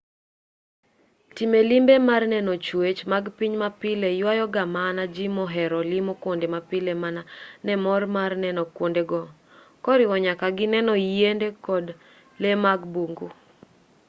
timo 1.35 1.59
limbe 1.69 1.95
mar 2.09 2.21
neno 2.33 2.53
chwech 2.65 2.99
mag 3.11 3.23
piny 3.37 3.53
mapile 3.63 4.07
ywayo 4.19 4.45
ga 4.53 4.63
mana 4.77 5.01
ji 5.15 5.25
mohero 5.37 5.79
limo 5.91 6.11
kwonde 6.21 6.45
mapile 6.55 6.91
mana 7.03 7.21
ne 7.65 7.73
mor 7.83 8.01
mar 8.15 8.31
neno 8.43 8.61
kwondego 8.75 9.19
koriwo 9.83 10.15
nyaka 10.25 10.47
gi 10.57 10.65
neno 10.73 10.93
yiende 11.11 11.47
kod 11.65 11.85
lee 12.41 12.57
mag 12.65 12.79
bungu 12.93 13.27